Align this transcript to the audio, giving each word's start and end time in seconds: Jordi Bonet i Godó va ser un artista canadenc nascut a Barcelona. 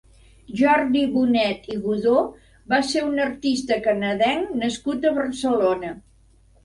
Jordi 0.59 1.01
Bonet 1.17 1.67
i 1.73 1.75
Godó 1.83 2.15
va 2.75 2.79
ser 2.93 3.03
un 3.09 3.21
artista 3.29 3.79
canadenc 3.89 4.57
nascut 4.65 5.07
a 5.11 5.17
Barcelona. 5.23 5.93